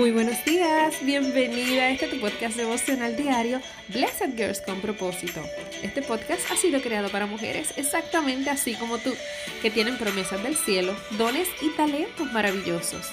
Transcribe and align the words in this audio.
Muy 0.00 0.12
buenos 0.12 0.42
días, 0.46 1.04
bienvenida 1.04 1.82
a 1.82 1.90
este 1.90 2.08
tu 2.08 2.18
podcast 2.18 2.56
devocional 2.56 3.18
diario 3.18 3.60
Blessed 3.88 4.34
Girls 4.34 4.62
con 4.62 4.80
propósito. 4.80 5.42
Este 5.82 6.00
podcast 6.00 6.50
ha 6.50 6.56
sido 6.56 6.80
creado 6.80 7.10
para 7.10 7.26
mujeres 7.26 7.74
exactamente 7.76 8.48
así 8.48 8.76
como 8.76 8.96
tú, 8.96 9.14
que 9.60 9.70
tienen 9.70 9.98
promesas 9.98 10.42
del 10.42 10.56
cielo, 10.56 10.96
dones 11.18 11.48
y 11.60 11.68
talentos 11.76 12.32
maravillosos. 12.32 13.10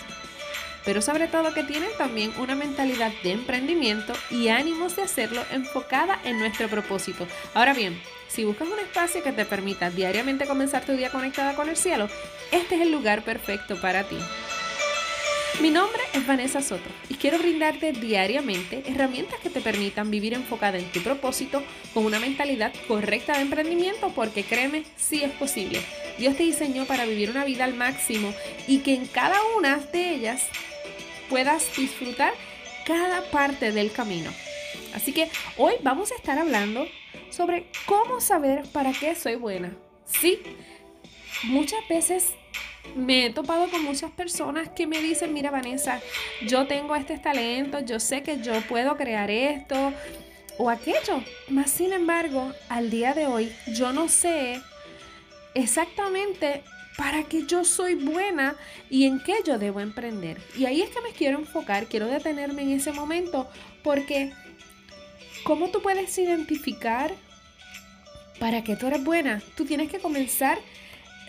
Pero 0.86 1.02
sobre 1.02 1.28
todo 1.28 1.54
que 1.54 1.66
tienen 1.66 1.90
también 1.98 2.32
una 2.40 2.56
mentalidad 2.56 3.12
de 3.22 3.34
emprendimiento 3.34 4.14
y 4.32 4.48
ánimos 4.48 4.96
de 4.96 5.02
hacerlo 5.02 5.44
enfocada 5.52 6.22
en 6.24 6.40
nuestro 6.40 6.70
propósito. 6.70 7.28
Ahora 7.54 7.74
bien, 7.74 8.02
si 8.30 8.46
buscas 8.46 8.70
un 8.70 8.80
espacio 8.80 9.22
que 9.22 9.34
te 9.34 9.44
permita 9.44 9.90
diariamente 9.90 10.48
comenzar 10.48 10.86
tu 10.86 10.94
día 10.94 11.12
conectada 11.12 11.54
con 11.54 11.68
el 11.68 11.76
cielo, 11.76 12.08
este 12.54 12.76
es 12.76 12.82
el 12.82 12.94
lugar 12.94 13.26
perfecto 13.26 13.76
para 13.82 14.06
ti. 14.06 14.18
Mi 15.60 15.72
nombre 15.72 16.00
es 16.14 16.28
Vanessa 16.28 16.62
Soto 16.62 16.88
y 17.10 17.16
quiero 17.16 17.40
brindarte 17.40 17.92
diariamente 17.92 18.84
herramientas 18.86 19.40
que 19.40 19.50
te 19.50 19.60
permitan 19.60 20.12
vivir 20.12 20.36
enfocada 20.36 20.78
en 20.78 20.86
tu 20.92 21.02
propósito 21.02 21.64
con 21.96 22.06
una 22.06 22.20
mentalidad 22.20 22.72
correcta 22.88 23.34
de 23.34 23.42
emprendimiento 23.42 24.12
porque 24.14 24.44
créeme, 24.44 24.84
sí 24.98 25.24
es 25.24 25.32
posible. 25.32 25.82
Dios 26.20 26.38
te 26.38 26.44
diseñó 26.44 26.86
para 26.86 27.06
vivir 27.06 27.32
una 27.32 27.44
vida 27.44 27.64
al 27.64 27.74
máximo 27.74 28.36
y 28.68 28.80
que 28.80 28.94
en 28.94 29.08
cada 29.08 29.40
una 29.58 29.78
de 29.78 30.14
ellas 30.14 30.44
puedas 31.28 31.76
disfrutar 31.76 32.34
cada 32.86 33.24
parte 33.32 33.72
del 33.72 33.92
camino. 33.92 34.30
Así 34.94 35.12
que 35.12 35.28
hoy 35.58 35.74
vamos 35.82 36.12
a 36.12 36.16
estar 36.16 36.38
hablando 36.38 36.88
sobre 37.32 37.66
cómo 37.88 38.22
saber 38.22 38.62
para 38.72 38.92
qué 38.92 39.16
soy 39.16 39.36
buena. 39.38 39.76
Sí, 40.06 40.40
muchas 41.46 41.80
veces 41.90 42.36
me 42.96 43.26
he 43.26 43.30
topado 43.32 43.70
con 43.70 43.84
muchas 43.84 44.12
personas 44.12 44.70
que 44.70 44.88
me 44.88 45.02
dicen, 45.02 45.34
mira 45.34 45.52
Vanessa, 45.52 46.02
yo 46.46 46.68
tengo 46.68 46.96
este 46.96 47.18
talento, 47.18 47.80
yo 47.80 48.00
sé 48.00 48.24
que 48.24 48.42
yo 48.42 48.60
puedo 48.62 48.98
crear 48.98 49.30
esto 49.30 49.94
o 50.58 50.70
aquello. 50.70 51.24
Más 51.50 51.72
sin 51.72 51.94
embargo, 51.94 52.52
al 52.70 52.90
día 52.90 53.14
de 53.14 53.28
hoy 53.28 53.52
yo 53.74 53.94
no 53.94 54.10
sé 54.10 54.62
exactamente 55.54 56.64
para 56.98 57.24
qué 57.24 57.46
yo 57.46 57.64
soy 57.64 57.94
buena 57.94 58.56
y 58.90 59.06
en 59.06 59.20
qué 59.20 59.36
yo 59.46 59.60
debo 59.60 59.80
emprender. 59.80 60.42
Y 60.58 60.66
ahí 60.66 60.82
es 60.82 60.90
que 60.90 61.02
me 61.02 61.12
quiero 61.12 61.38
enfocar, 61.38 61.86
quiero 61.86 62.08
detenerme 62.08 62.64
en 62.64 62.72
ese 62.72 62.92
momento 62.92 63.48
porque 63.84 64.34
¿cómo 65.44 65.70
tú 65.70 65.82
puedes 65.82 66.18
identificar 66.18 67.14
para 68.40 68.64
qué 68.64 68.76
tú 68.76 68.88
eres 68.88 69.04
buena? 69.04 69.42
Tú 69.56 69.66
tienes 69.66 69.90
que 69.92 70.00
comenzar 70.00 70.58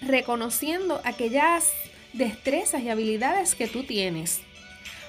reconociendo 0.00 1.00
aquellas 1.04 1.72
destrezas 2.12 2.82
y 2.82 2.88
habilidades 2.88 3.54
que 3.54 3.68
tú 3.68 3.84
tienes. 3.84 4.40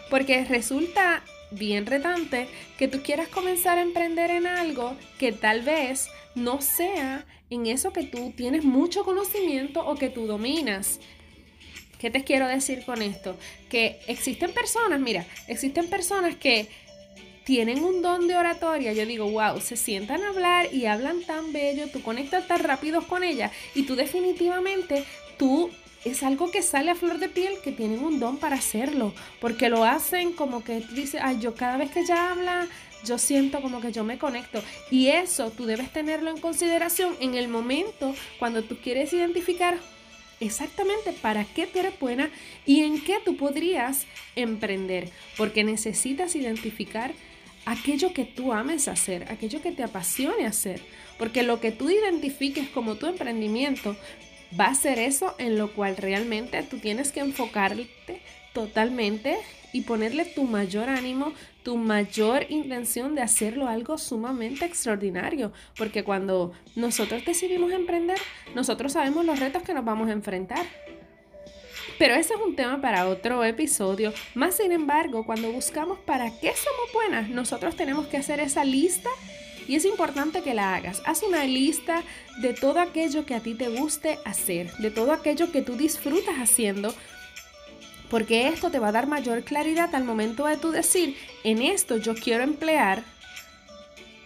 Porque 0.09 0.43
resulta 0.45 1.23
bien 1.51 1.85
retante 1.85 2.47
que 2.77 2.87
tú 2.87 3.01
quieras 3.01 3.27
comenzar 3.27 3.77
a 3.77 3.81
emprender 3.81 4.31
en 4.31 4.47
algo 4.47 4.95
que 5.17 5.31
tal 5.31 5.61
vez 5.61 6.07
no 6.35 6.61
sea 6.61 7.25
en 7.49 7.65
eso 7.65 7.91
que 7.91 8.03
tú 8.03 8.31
tienes 8.35 8.63
mucho 8.63 9.03
conocimiento 9.03 9.85
o 9.85 9.95
que 9.95 10.09
tú 10.09 10.27
dominas. 10.27 10.99
¿Qué 11.99 12.09
te 12.09 12.23
quiero 12.23 12.47
decir 12.47 12.85
con 12.85 13.01
esto? 13.01 13.37
Que 13.69 13.99
existen 14.07 14.53
personas, 14.53 14.99
mira, 14.99 15.25
existen 15.47 15.87
personas 15.87 16.35
que 16.35 16.69
tienen 17.49 17.83
un 17.83 18.03
don 18.03 18.27
de 18.27 18.37
oratoria, 18.37 18.93
yo 18.93 19.07
digo, 19.07 19.27
wow, 19.27 19.59
se 19.59 19.75
sientan 19.75 20.21
a 20.21 20.29
hablar 20.29 20.71
y 20.71 20.85
hablan 20.85 21.23
tan 21.23 21.51
bello, 21.51 21.87
tú 21.91 21.99
conectas 22.03 22.47
tan 22.47 22.59
rápido 22.59 23.01
con 23.01 23.23
ella 23.23 23.51
y 23.73 23.87
tú 23.87 23.95
definitivamente, 23.95 25.03
tú 25.35 25.71
es 26.05 26.21
algo 26.21 26.51
que 26.51 26.61
sale 26.61 26.91
a 26.91 26.95
flor 26.95 27.17
de 27.17 27.27
piel 27.27 27.55
que 27.63 27.71
tienen 27.71 28.03
un 28.03 28.19
don 28.19 28.37
para 28.37 28.57
hacerlo, 28.57 29.15
porque 29.41 29.67
lo 29.69 29.83
hacen 29.83 30.31
como 30.33 30.63
que 30.63 30.81
tú 30.81 30.93
dices, 30.93 31.21
ay, 31.23 31.39
yo 31.39 31.55
cada 31.55 31.77
vez 31.77 31.89
que 31.89 32.01
ella 32.01 32.29
habla, 32.29 32.67
yo 33.03 33.17
siento 33.17 33.63
como 33.63 33.81
que 33.81 33.91
yo 33.91 34.03
me 34.03 34.19
conecto. 34.19 34.61
Y 34.91 35.07
eso 35.07 35.49
tú 35.49 35.65
debes 35.65 35.91
tenerlo 35.91 36.29
en 36.29 36.37
consideración 36.37 37.15
en 37.19 37.33
el 37.33 37.47
momento 37.47 38.13
cuando 38.37 38.61
tú 38.61 38.77
quieres 38.77 39.11
identificar 39.11 39.79
exactamente 40.39 41.13
para 41.13 41.45
qué 41.45 41.65
tú 41.65 41.79
eres 41.79 41.99
buena 41.99 42.29
y 42.67 42.83
en 42.83 43.01
qué 43.01 43.17
tú 43.25 43.37
podrías 43.37 44.05
emprender, 44.35 45.09
porque 45.35 45.63
necesitas 45.63 46.35
identificar 46.35 47.11
aquello 47.65 48.13
que 48.13 48.25
tú 48.25 48.53
ames 48.53 48.87
hacer, 48.87 49.31
aquello 49.31 49.61
que 49.61 49.71
te 49.71 49.83
apasione 49.83 50.45
hacer, 50.45 50.81
porque 51.17 51.43
lo 51.43 51.59
que 51.59 51.71
tú 51.71 51.89
identifiques 51.89 52.69
como 52.69 52.95
tu 52.95 53.07
emprendimiento 53.07 53.95
va 54.59 54.67
a 54.67 54.75
ser 54.75 54.99
eso 54.99 55.35
en 55.37 55.57
lo 55.57 55.71
cual 55.73 55.97
realmente 55.97 56.63
tú 56.63 56.79
tienes 56.79 57.11
que 57.11 57.19
enfocarte 57.19 57.89
totalmente 58.53 59.37
y 59.71 59.81
ponerle 59.81 60.25
tu 60.25 60.45
mayor 60.45 60.89
ánimo, 60.89 61.33
tu 61.63 61.77
mayor 61.77 62.47
intención 62.49 63.13
de 63.13 63.21
hacerlo 63.21 63.67
algo 63.67 63.97
sumamente 63.97 64.65
extraordinario, 64.65 65.51
porque 65.77 66.03
cuando 66.03 66.53
nosotros 66.75 67.23
decidimos 67.25 67.71
emprender, 67.71 68.17
nosotros 68.55 68.93
sabemos 68.93 69.25
los 69.25 69.39
retos 69.39 69.61
que 69.63 69.73
nos 69.73 69.85
vamos 69.85 70.09
a 70.09 70.13
enfrentar. 70.13 70.65
Pero 71.99 72.15
ese 72.15 72.33
es 72.33 72.39
un 72.39 72.55
tema 72.55 72.79
para 72.79 73.09
otro 73.09 73.43
episodio. 73.43 74.13
Más 74.33 74.55
sin 74.55 74.71
embargo, 74.71 75.25
cuando 75.25 75.51
buscamos 75.51 75.99
para 75.99 76.31
qué 76.39 76.53
somos 76.55 76.93
buenas, 76.93 77.29
nosotros 77.29 77.75
tenemos 77.75 78.07
que 78.07 78.15
hacer 78.15 78.39
esa 78.39 78.63
lista 78.63 79.09
y 79.67 79.75
es 79.75 79.83
importante 79.83 80.41
que 80.41 80.53
la 80.53 80.75
hagas. 80.75 81.01
Haz 81.05 81.23
una 81.23 81.43
lista 81.43 82.03
de 82.41 82.53
todo 82.53 82.79
aquello 82.79 83.25
que 83.25 83.35
a 83.35 83.41
ti 83.41 83.53
te 83.53 83.67
guste 83.67 84.17
hacer, 84.23 84.71
de 84.77 84.91
todo 84.91 85.11
aquello 85.11 85.51
que 85.51 85.61
tú 85.61 85.75
disfrutas 85.75 86.35
haciendo, 86.37 86.95
porque 88.09 88.47
esto 88.47 88.71
te 88.71 88.79
va 88.79 88.87
a 88.87 88.93
dar 88.93 89.05
mayor 89.05 89.43
claridad 89.43 89.93
al 89.93 90.05
momento 90.05 90.45
de 90.45 90.55
tú 90.55 90.71
decir, 90.71 91.17
en 91.43 91.61
esto 91.61 91.97
yo 91.97 92.15
quiero 92.15 92.45
emplear 92.45 93.03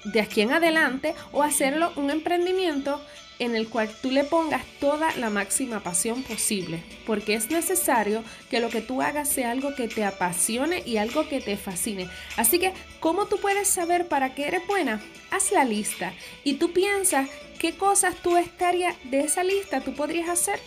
de 0.06 0.22
aquí 0.22 0.42
en 0.42 0.52
adelante 0.52 1.16
o 1.32 1.44
hacerlo 1.44 1.92
un 1.96 2.10
emprendimiento 2.10 3.02
en 3.40 3.56
el 3.56 3.68
cual 3.68 3.90
tú 4.02 4.12
le 4.12 4.24
pongas 4.24 4.64
toda 4.80 5.14
la 5.16 5.30
máxima 5.30 5.82
pasión 5.82 6.24
posible, 6.24 6.84
porque 7.06 7.34
es 7.34 7.50
necesario 7.50 8.24
que 8.50 8.60
lo 8.60 8.70
que 8.70 8.82
tú 8.82 9.02
hagas 9.02 9.30
sea 9.30 9.52
algo 9.52 9.76
que 9.76 9.88
te 9.88 10.06
apasione 10.06 10.84
y 10.86 10.98
algo 10.98 11.28
que 11.28 11.42
te 11.42 11.58
fascine. 11.58 12.08
Así 12.38 12.60
que, 12.60 12.74
¿cómo 13.00 13.26
tú 13.26 13.38
puedes 13.38 13.68
saber 13.68 14.08
para 14.08 14.36
qué 14.36 14.48
eres 14.48 14.66
buena? 14.68 15.02
Haz 15.32 15.52
la 15.52 15.66
lista 15.66 16.14
y 16.44 16.54
tú 16.56 16.74
piensas 16.74 17.30
qué 17.60 17.76
cosas 17.76 18.16
tú 18.18 18.38
estarías 18.38 18.96
de 19.06 19.22
esa 19.22 19.44
lista 19.44 19.82
tú 19.82 19.94
podrías 19.94 20.30
hacer 20.30 20.60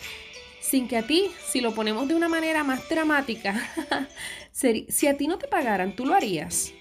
sin 0.61 0.89
que 0.89 0.97
a 0.97 1.07
ti, 1.07 1.31
si 1.47 1.61
lo 1.61 1.75
ponemos 1.75 2.09
de 2.09 2.15
una 2.15 2.29
manera 2.29 2.65
más 2.65 2.89
dramática, 2.89 4.09
si 4.53 5.07
a 5.07 5.17
ti 5.17 5.29
no 5.29 5.39
te 5.39 5.47
pagaran, 5.47 5.95
tú 5.95 6.05
lo 6.05 6.15
harías. 6.15 6.73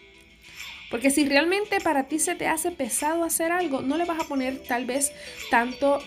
Porque 0.96 1.12
si 1.12 1.26
realmente 1.26 1.82
para 1.82 2.06
ti 2.06 2.20
se 2.20 2.36
te 2.36 2.48
hace 2.48 2.72
pesado 2.72 3.26
hacer 3.26 3.52
algo, 3.52 3.82
no 3.82 3.98
le 3.98 4.06
vas 4.06 4.18
a 4.18 4.24
poner 4.30 4.64
tal 4.64 4.86
vez 4.86 5.12
tanto 5.52 6.00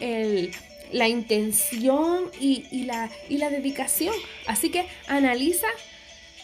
la 0.93 1.09
intención 1.09 2.31
y, 2.41 2.85
la, 2.85 3.11
y 3.29 3.37
la 3.37 3.51
dedicación. 3.51 4.15
Así 4.47 4.71
que 4.71 4.87
analiza 5.07 5.67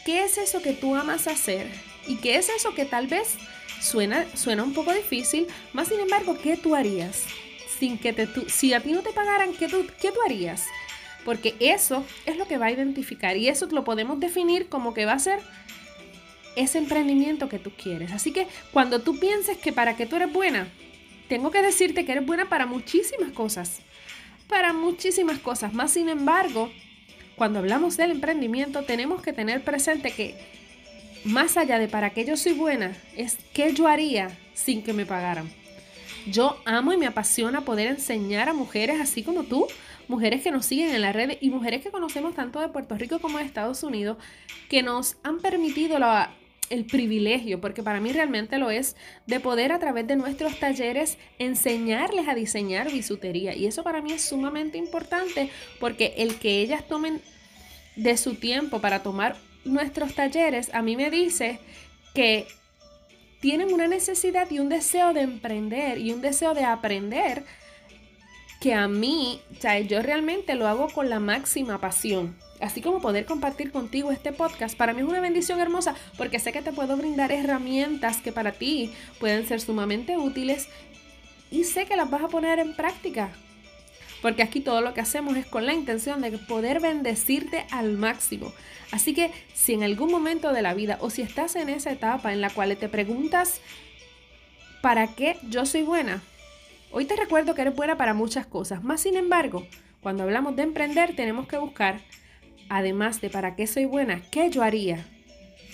qué 0.04 0.24
es 0.24 0.36
eso 0.36 0.60
que 0.60 0.74
tú 0.74 0.94
amas 0.94 1.26
hacer 1.26 1.66
y 2.06 2.16
qué 2.16 2.36
es 2.36 2.50
eso 2.50 2.74
que 2.74 2.84
tal 2.84 3.06
vez 3.06 3.36
suena, 3.80 4.26
suena 4.36 4.62
un 4.62 4.74
poco 4.74 4.92
difícil, 4.92 5.46
más 5.72 5.88
sin 5.88 6.00
embargo, 6.00 6.36
¿qué 6.42 6.58
tú 6.58 6.74
harías? 6.74 7.24
Sin 7.78 7.96
que 7.96 8.12
te, 8.12 8.28
si 8.50 8.74
a 8.74 8.80
ti 8.80 8.92
no 8.92 9.00
te 9.00 9.12
pagaran, 9.12 9.54
¿qué 9.54 9.68
tú, 9.68 9.86
¿qué 10.02 10.12
tú 10.12 10.20
harías? 10.22 10.66
Porque 11.24 11.54
eso 11.60 12.04
es 12.26 12.36
lo 12.36 12.46
que 12.46 12.58
va 12.58 12.66
a 12.66 12.72
identificar 12.72 13.38
y 13.38 13.48
eso 13.48 13.64
lo 13.70 13.84
podemos 13.84 14.20
definir 14.20 14.68
como 14.68 14.92
que 14.92 15.06
va 15.06 15.14
a 15.14 15.18
ser 15.18 15.40
ese 16.56 16.78
emprendimiento 16.78 17.48
que 17.48 17.58
tú 17.58 17.70
quieres. 17.70 18.12
Así 18.12 18.32
que 18.32 18.46
cuando 18.72 19.00
tú 19.00 19.18
pienses 19.18 19.58
que 19.58 19.72
para 19.72 19.96
qué 19.96 20.06
tú 20.06 20.16
eres 20.16 20.32
buena, 20.32 20.68
tengo 21.28 21.50
que 21.50 21.62
decirte 21.62 22.04
que 22.04 22.12
eres 22.12 22.26
buena 22.26 22.48
para 22.48 22.66
muchísimas 22.66 23.32
cosas. 23.32 23.80
Para 24.48 24.72
muchísimas 24.72 25.38
cosas. 25.38 25.72
Más 25.72 25.92
sin 25.92 26.08
embargo, 26.08 26.70
cuando 27.36 27.58
hablamos 27.58 27.96
del 27.96 28.12
emprendimiento, 28.12 28.84
tenemos 28.84 29.22
que 29.22 29.32
tener 29.32 29.62
presente 29.64 30.12
que 30.12 30.34
más 31.24 31.56
allá 31.56 31.78
de 31.78 31.88
para 31.88 32.10
qué 32.10 32.24
yo 32.24 32.36
soy 32.36 32.52
buena, 32.52 32.96
es 33.16 33.38
qué 33.52 33.72
yo 33.72 33.88
haría 33.88 34.36
sin 34.52 34.82
que 34.82 34.92
me 34.92 35.06
pagaran. 35.06 35.50
Yo 36.26 36.58
amo 36.64 36.92
y 36.92 36.96
me 36.96 37.06
apasiona 37.06 37.62
poder 37.62 37.88
enseñar 37.88 38.48
a 38.48 38.54
mujeres 38.54 39.00
así 39.00 39.22
como 39.22 39.44
tú, 39.44 39.66
mujeres 40.08 40.42
que 40.42 40.50
nos 40.50 40.66
siguen 40.66 40.94
en 40.94 41.02
la 41.02 41.12
red 41.12 41.36
y 41.40 41.50
mujeres 41.50 41.82
que 41.82 41.90
conocemos 41.90 42.34
tanto 42.34 42.60
de 42.60 42.68
Puerto 42.68 42.94
Rico 42.96 43.18
como 43.18 43.38
de 43.38 43.44
Estados 43.44 43.82
Unidos, 43.82 44.18
que 44.68 44.82
nos 44.82 45.16
han 45.22 45.40
permitido 45.40 45.98
la 45.98 46.30
el 46.70 46.84
privilegio, 46.84 47.60
porque 47.60 47.82
para 47.82 48.00
mí 48.00 48.12
realmente 48.12 48.58
lo 48.58 48.70
es, 48.70 48.96
de 49.26 49.40
poder 49.40 49.72
a 49.72 49.78
través 49.78 50.06
de 50.06 50.16
nuestros 50.16 50.58
talleres 50.58 51.18
enseñarles 51.38 52.28
a 52.28 52.34
diseñar 52.34 52.90
bisutería. 52.90 53.54
Y 53.54 53.66
eso 53.66 53.82
para 53.82 54.02
mí 54.02 54.12
es 54.12 54.22
sumamente 54.22 54.78
importante 54.78 55.50
porque 55.80 56.14
el 56.18 56.38
que 56.38 56.60
ellas 56.60 56.86
tomen 56.86 57.20
de 57.96 58.16
su 58.16 58.34
tiempo 58.34 58.80
para 58.80 59.02
tomar 59.02 59.36
nuestros 59.64 60.14
talleres, 60.14 60.70
a 60.74 60.82
mí 60.82 60.96
me 60.96 61.10
dice 61.10 61.58
que 62.14 62.46
tienen 63.40 63.72
una 63.72 63.86
necesidad 63.86 64.50
y 64.50 64.58
un 64.58 64.68
deseo 64.68 65.12
de 65.12 65.22
emprender 65.22 65.98
y 65.98 66.12
un 66.12 66.20
deseo 66.20 66.54
de 66.54 66.64
aprender 66.64 67.44
que 68.64 68.72
a 68.72 68.88
mí, 68.88 69.42
o 69.54 69.60
sea, 69.60 69.78
yo 69.80 70.00
realmente 70.00 70.54
lo 70.54 70.66
hago 70.66 70.88
con 70.88 71.10
la 71.10 71.20
máxima 71.20 71.82
pasión. 71.82 72.34
Así 72.62 72.80
como 72.80 73.02
poder 73.02 73.26
compartir 73.26 73.70
contigo 73.70 74.10
este 74.10 74.32
podcast, 74.32 74.74
para 74.74 74.94
mí 74.94 75.02
es 75.02 75.06
una 75.06 75.20
bendición 75.20 75.60
hermosa 75.60 75.94
porque 76.16 76.38
sé 76.38 76.50
que 76.50 76.62
te 76.62 76.72
puedo 76.72 76.96
brindar 76.96 77.30
herramientas 77.30 78.22
que 78.22 78.32
para 78.32 78.52
ti 78.52 78.90
pueden 79.20 79.46
ser 79.46 79.60
sumamente 79.60 80.16
útiles 80.16 80.70
y 81.50 81.64
sé 81.64 81.84
que 81.84 81.94
las 81.94 82.08
vas 82.08 82.22
a 82.22 82.28
poner 82.28 82.58
en 82.58 82.74
práctica. 82.74 83.32
Porque 84.22 84.42
aquí 84.42 84.60
todo 84.60 84.80
lo 84.80 84.94
que 84.94 85.02
hacemos 85.02 85.36
es 85.36 85.44
con 85.44 85.66
la 85.66 85.74
intención 85.74 86.22
de 86.22 86.30
poder 86.38 86.80
bendecirte 86.80 87.66
al 87.70 87.98
máximo. 87.98 88.50
Así 88.92 89.12
que 89.12 89.30
si 89.52 89.74
en 89.74 89.82
algún 89.82 90.10
momento 90.10 90.54
de 90.54 90.62
la 90.62 90.72
vida 90.72 90.96
o 91.02 91.10
si 91.10 91.20
estás 91.20 91.54
en 91.56 91.68
esa 91.68 91.92
etapa 91.92 92.32
en 92.32 92.40
la 92.40 92.48
cual 92.48 92.74
te 92.78 92.88
preguntas, 92.88 93.60
¿para 94.80 95.08
qué 95.08 95.36
yo 95.50 95.66
soy 95.66 95.82
buena? 95.82 96.22
Hoy 96.96 97.06
te 97.06 97.16
recuerdo 97.16 97.56
que 97.56 97.62
eres 97.62 97.74
buena 97.74 97.96
para 97.96 98.14
muchas 98.14 98.46
cosas. 98.46 98.84
Más 98.84 99.00
sin 99.00 99.16
embargo, 99.16 99.66
cuando 100.00 100.22
hablamos 100.22 100.54
de 100.54 100.62
emprender 100.62 101.16
tenemos 101.16 101.48
que 101.48 101.58
buscar 101.58 102.00
además 102.68 103.20
de 103.20 103.30
para 103.30 103.56
qué 103.56 103.66
soy 103.66 103.84
buena, 103.84 104.22
¿qué 104.30 104.48
yo 104.48 104.62
haría 104.62 105.04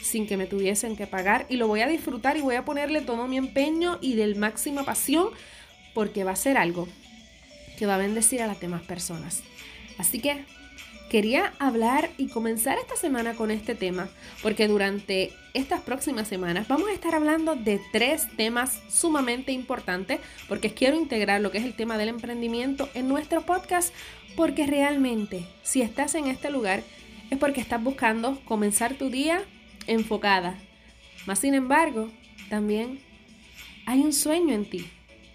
sin 0.01 0.27
que 0.27 0.39
me 0.39 0.47
tuviesen 0.47 0.97
que 0.97 1.07
pagar? 1.07 1.45
Y 1.51 1.59
lo 1.59 1.69
voy 1.69 1.83
a 1.83 1.89
disfrutar 1.89 2.39
y 2.39 2.41
voy 2.41 2.55
a 2.55 2.65
ponerle 2.65 3.03
todo 3.03 3.29
mi 3.29 3.37
empeño 3.37 3.99
y 4.01 4.15
del 4.15 4.37
máxima 4.37 4.85
pasión 4.85 5.29
porque 5.93 6.25
va 6.25 6.31
a 6.31 6.37
ser 6.37 6.57
algo 6.57 6.89
que 7.79 7.85
va 7.85 7.97
a 7.97 7.99
bendecir 7.99 8.41
a 8.41 8.47
las 8.47 8.59
demás 8.59 8.81
personas. 8.81 9.43
Así 9.99 10.21
que 10.21 10.47
quería 11.11 11.53
hablar 11.59 12.09
y 12.19 12.29
comenzar 12.29 12.79
esta 12.79 12.95
semana 12.95 13.35
con 13.35 13.51
este 13.51 13.75
tema 13.75 14.09
porque 14.43 14.69
durante 14.69 15.33
estas 15.55 15.81
próximas 15.81 16.29
semanas 16.29 16.69
vamos 16.69 16.89
a 16.89 16.93
estar 16.93 17.17
hablando 17.17 17.57
de 17.57 17.81
tres 17.93 18.29
temas 18.37 18.81
sumamente 18.89 19.51
importantes 19.51 20.21
porque 20.49 20.73
quiero 20.73 20.97
integrar 20.97 21.41
lo 21.41 21.51
que 21.51 21.59
es 21.59 21.65
el 21.65 21.75
tema 21.75 21.99
del 21.99 22.11
emprendimiento 22.11 22.89
en 22.95 23.09
nuestro 23.09 23.43
podcast 23.43 23.93
porque 24.37 24.69
realmente, 24.69 25.45
si 25.65 25.83
estás 25.83 26.15
en 26.15 26.29
este 26.29 26.49
lugar, 26.49 26.85
es 27.31 27.39
porque 27.39 27.61
estás 27.61 27.83
buscando 27.83 28.39
comenzar 28.45 28.95
tu 28.95 29.11
día 29.11 29.43
enfocada. 29.89 30.57
Más 31.27 31.41
sin 31.41 31.55
embargo, 31.55 32.09
también 32.49 33.01
hay 33.85 34.01
un 34.01 34.13
sueño 34.13 34.55
en 34.55 34.65
ti. 34.65 34.89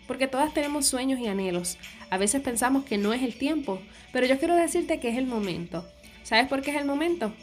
Porque 0.07 0.27
todas 0.27 0.53
tenemos 0.53 0.85
sueños 0.85 1.19
y 1.19 1.27
anhelos. 1.27 1.77
A 2.09 2.17
veces 2.17 2.41
pensamos 2.41 2.85
que 2.85 2.97
no 2.97 3.13
es 3.13 3.23
el 3.23 3.35
tiempo, 3.35 3.81
pero 4.11 4.25
yo 4.25 4.37
quiero 4.37 4.55
decirte 4.55 4.99
que 4.99 5.09
es 5.09 5.17
el 5.17 5.25
momento. 5.25 5.85
¿Sabes 6.23 6.47
por 6.47 6.61
qué 6.61 6.71
es 6.71 6.77
el 6.77 6.85
momento? 6.85 7.33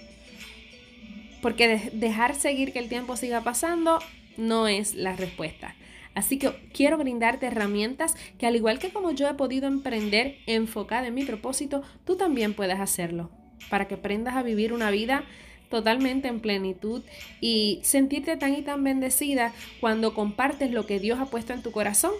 Porque 1.41 1.91
dejar 1.93 2.35
seguir 2.35 2.73
que 2.73 2.79
el 2.79 2.89
tiempo 2.89 3.17
siga 3.17 3.43
pasando 3.43 3.99
no 4.37 4.69
es 4.69 4.95
la 4.95 5.15
respuesta. 5.15 5.75
Así 6.15 6.39
que 6.39 6.53
quiero 6.73 6.99
brindarte 6.99 7.47
herramientas 7.47 8.15
que 8.39 8.47
al 8.47 8.57
igual 8.57 8.79
que 8.79 8.91
como 8.91 9.13
yo 9.13 9.29
he 9.29 9.35
podido 9.35 9.67
emprender 9.67 10.37
enfocada 10.47 11.07
en 11.07 11.15
mi 11.15 11.25
propósito, 11.25 11.83
tú 12.05 12.17
también 12.17 12.55
puedes 12.55 12.79
hacerlo 12.79 13.31
para 13.71 13.89
que 13.89 13.95
aprendas 13.95 14.37
a 14.37 14.43
vivir 14.43 14.73
una 14.73 14.91
vida 14.91 15.25
totalmente 15.71 16.29
en 16.29 16.41
plenitud 16.41 17.03
y 17.41 17.81
sentirte 17.83 18.37
tan 18.37 18.55
y 18.55 18.63
tan 18.63 18.85
bendecida 18.85 19.53
cuando 19.81 20.13
compartes 20.13 20.71
lo 20.71 20.87
que 20.87 21.01
Dios 21.01 21.19
ha 21.19 21.27
puesto 21.27 21.55
en 21.55 21.63
tu 21.63 21.73
corazón 21.73 22.13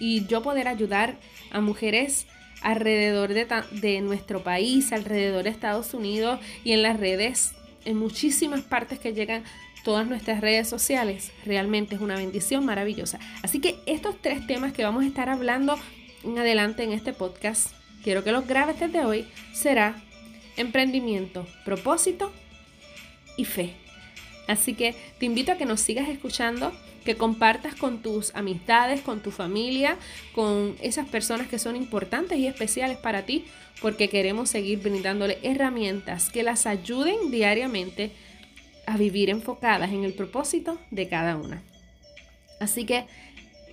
y 0.00 0.26
yo 0.26 0.42
poder 0.42 0.68
ayudar 0.68 1.16
a 1.50 1.60
mujeres 1.60 2.26
alrededor 2.62 3.34
de, 3.34 3.46
de, 3.72 4.00
nuestro 4.00 4.42
país, 4.42 4.92
alrededor 4.92 5.44
de 5.44 5.50
Estados 5.50 5.94
Unidos 5.94 6.40
y 6.64 6.72
en 6.72 6.82
las 6.82 6.98
redes, 6.98 7.52
en 7.84 7.96
muchísimas 7.96 8.62
partes 8.62 8.98
que 8.98 9.12
llegan 9.12 9.44
todas 9.84 10.06
nuestras 10.06 10.40
redes 10.40 10.68
sociales. 10.68 11.32
Realmente 11.44 11.94
es 11.94 12.00
una 12.00 12.16
bendición 12.16 12.64
maravillosa. 12.64 13.18
Así 13.42 13.60
que 13.60 13.76
estos 13.86 14.20
tres 14.20 14.46
temas 14.46 14.72
que 14.72 14.84
vamos 14.84 15.04
a 15.04 15.06
estar 15.06 15.28
hablando 15.28 15.78
en 16.24 16.38
adelante 16.38 16.82
en 16.82 16.92
este 16.92 17.12
podcast, 17.12 17.70
quiero 18.02 18.24
que 18.24 18.32
los 18.32 18.46
grabes 18.46 18.80
desde 18.80 19.04
hoy, 19.04 19.26
será 19.52 20.02
emprendimiento, 20.56 21.46
propósito 21.64 22.32
y 23.36 23.44
fe. 23.44 23.74
Así 24.48 24.74
que 24.74 24.94
te 25.18 25.26
invito 25.26 25.52
a 25.52 25.56
que 25.56 25.66
nos 25.66 25.80
sigas 25.80 26.08
escuchando, 26.08 26.72
que 27.08 27.16
compartas 27.16 27.74
con 27.74 28.02
tus 28.02 28.34
amistades, 28.34 29.00
con 29.00 29.20
tu 29.20 29.30
familia, 29.30 29.96
con 30.34 30.76
esas 30.82 31.08
personas 31.08 31.46
que 31.48 31.58
son 31.58 31.74
importantes 31.74 32.36
y 32.38 32.46
especiales 32.46 32.98
para 32.98 33.22
ti, 33.22 33.46
porque 33.80 34.10
queremos 34.10 34.50
seguir 34.50 34.80
brindándole 34.80 35.38
herramientas 35.42 36.28
que 36.28 36.42
las 36.42 36.66
ayuden 36.66 37.30
diariamente 37.30 38.10
a 38.86 38.98
vivir 38.98 39.30
enfocadas 39.30 39.90
en 39.90 40.04
el 40.04 40.12
propósito 40.12 40.78
de 40.90 41.08
cada 41.08 41.36
una. 41.36 41.62
Así 42.60 42.84
que 42.84 43.06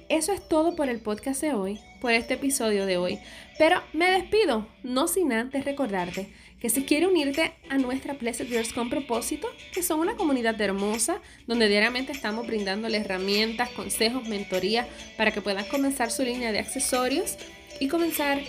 eso 0.10 0.32
es 0.32 0.48
todo 0.48 0.76
por 0.76 0.90
el 0.90 1.00
podcast 1.00 1.42
de 1.42 1.54
hoy, 1.54 1.80
por 2.02 2.12
este 2.12 2.36
episodio 2.36 2.86
de 2.86 2.98
hoy. 2.98 3.20
Pero 3.58 3.82
me 3.94 4.12
despido, 4.12 4.68
no 4.84 5.08
sin 5.08 5.34
antes 5.34 5.66
recordarte 5.66 6.32
que 6.60 6.70
si 6.70 6.84
quieres 6.84 7.10
unirte 7.10 7.54
a 7.70 7.78
nuestra 7.78 8.14
Blessed 8.14 8.48
Girls 8.48 8.74
con 8.74 8.90
propósito, 8.90 9.48
que 9.74 9.84
son 9.84 10.00
una 10.00 10.16
comunidad 10.16 10.60
hermosa 10.62 11.22
donde 11.48 11.68
diariamente 11.68 12.12
estamos 12.12 12.48
brindándole 12.48 12.98
herramientas, 12.98 13.70
consejos, 13.70 14.28
mentoría 14.28 14.88
para 15.18 15.32
que 15.32 15.42
puedan 15.42 15.66
comenzar 15.66 16.12
su 16.12 16.24
línea 16.24 16.52
de 16.52 16.60
accesorios 16.60 17.38
y 17.80 17.88
comenzar 17.88 18.42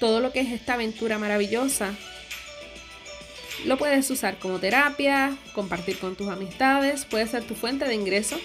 todo 0.00 0.20
lo 0.20 0.32
que 0.32 0.40
es 0.40 0.52
esta 0.52 0.74
aventura 0.74 1.18
maravillosa 1.18 1.94
lo 3.64 3.78
puedes 3.78 4.10
usar 4.10 4.38
como 4.38 4.58
terapia, 4.58 5.36
compartir 5.54 5.98
con 5.98 6.16
tus 6.16 6.28
amistades, 6.28 7.04
puede 7.04 7.28
ser 7.28 7.44
tu 7.44 7.54
fuente 7.54 7.84
de 7.84 7.94
ingreso 7.94 8.36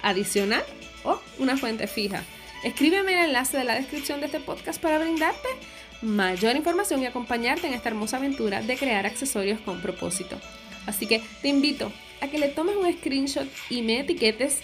adicional 0.00 0.64
o 1.04 1.20
una 1.38 1.56
fuente 1.56 1.86
fija. 1.86 2.24
Escríbeme 2.64 3.12
el 3.12 3.26
enlace 3.26 3.56
de 3.56 3.64
la 3.64 3.74
descripción 3.74 4.20
de 4.20 4.26
este 4.26 4.40
podcast 4.40 4.80
para 4.80 4.98
brindarte 4.98 5.48
mayor 6.02 6.56
información 6.56 7.02
y 7.02 7.06
acompañarte 7.06 7.66
en 7.66 7.74
esta 7.74 7.88
hermosa 7.88 8.16
aventura 8.16 8.62
de 8.62 8.76
crear 8.76 9.06
accesorios 9.06 9.60
con 9.60 9.80
propósito. 9.80 10.40
Así 10.86 11.06
que 11.06 11.22
te 11.42 11.48
invito 11.48 11.92
a 12.20 12.28
que 12.28 12.38
le 12.38 12.48
tomes 12.48 12.76
un 12.76 12.92
screenshot 12.92 13.46
y 13.70 13.82
me 13.82 14.00
etiquetes 14.00 14.60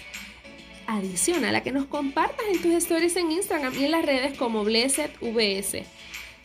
adicional 0.87 1.55
a 1.55 1.63
que 1.63 1.71
nos 1.71 1.85
compartas 1.85 2.45
en 2.51 2.61
tus 2.61 2.73
stories 2.73 3.15
en 3.15 3.31
Instagram 3.31 3.73
y 3.79 3.85
en 3.85 3.91
las 3.91 4.05
redes 4.05 4.37
como 4.37 4.63
BlessedVS. 4.63 5.83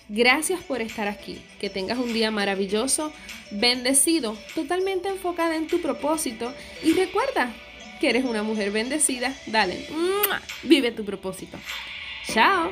Gracias 0.09 0.61
por 0.65 0.81
estar 0.81 1.07
aquí. 1.07 1.41
Que 1.61 1.71
tengas 1.71 1.99
un 1.99 2.13
día 2.13 2.31
maravilloso, 2.31 3.13
bendecido, 3.53 4.37
totalmente 4.55 5.09
enfocada 5.09 5.55
en 5.55 5.69
tu 5.69 5.81
propósito. 5.81 6.53
Y 6.83 6.95
recuerda 6.95 7.55
que 8.01 8.11
eres 8.11 8.25
una 8.25 8.43
mujer 8.43 8.71
bendecida. 8.73 9.33
Dale, 9.47 9.87
vive 10.63 10.91
tu 10.91 11.05
propósito. 11.05 11.59
Chao. 12.27 12.71